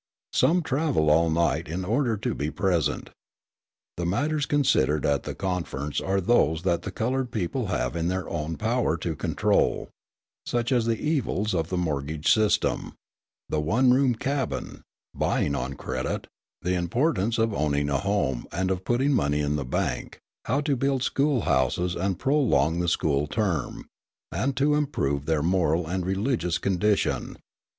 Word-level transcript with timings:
Some 0.33 0.63
travel 0.63 1.11
all 1.11 1.29
night 1.29 1.67
in 1.67 1.85
order 1.85 2.17
to 2.17 2.33
be 2.33 2.49
present. 2.49 3.11
The 3.97 4.05
matters 4.07 4.47
considered 4.47 5.05
at 5.05 5.21
the 5.25 5.35
conference 5.35 6.01
are 6.01 6.19
those 6.19 6.63
that 6.63 6.81
the 6.81 6.89
coloured 6.89 7.29
people 7.29 7.67
have 7.67 7.95
it 7.95 7.99
in 7.99 8.07
their 8.07 8.27
own 8.27 8.57
power 8.57 8.97
to 8.97 9.15
control, 9.15 9.89
such 10.43 10.71
as 10.71 10.87
the 10.87 10.99
evils 10.99 11.53
of 11.53 11.69
the 11.69 11.77
mortgage 11.77 12.33
system, 12.33 12.93
the 13.47 13.59
one 13.59 13.93
room 13.93 14.15
cabin, 14.15 14.81
buying 15.13 15.53
on 15.53 15.75
credit, 15.75 16.25
the 16.63 16.73
importance 16.73 17.37
of 17.37 17.53
owning 17.53 17.87
a 17.87 17.99
home 17.99 18.47
and 18.51 18.71
of 18.71 18.83
putting 18.83 19.13
money 19.13 19.41
in 19.41 19.55
the 19.55 19.63
bank, 19.65 20.17
how 20.45 20.61
to 20.61 20.75
build 20.75 21.03
school 21.03 21.41
houses 21.41 21.93
and 21.93 22.17
prolong 22.17 22.79
the 22.79 22.87
school 22.87 23.27
term, 23.27 23.85
and 24.31 24.57
to 24.57 24.73
improve 24.73 25.27
their 25.27 25.43
moral 25.43 25.85
and 25.85 26.07
religious 26.07 26.57
condition. 26.57 27.37